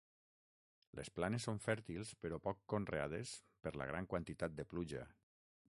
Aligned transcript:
Les 0.99 1.11
planes 1.17 1.45
són 1.49 1.61
fèrtils 1.65 2.13
però 2.25 2.41
poc 2.49 2.63
conreades 2.75 3.35
per 3.67 3.77
la 3.83 3.89
gran 3.93 4.13
quantitat 4.15 4.59
de 4.63 4.69
pluja. 4.75 5.07